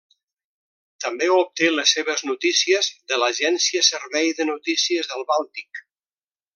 També 1.05 1.27
obté 1.33 1.69
les 1.73 1.93
seves 1.99 2.25
notícies 2.31 2.91
de 3.13 3.21
l'agència 3.25 3.87
Servei 3.93 4.35
de 4.41 4.51
Notícies 4.55 5.15
del 5.15 5.27
Bàltic. 5.35 5.89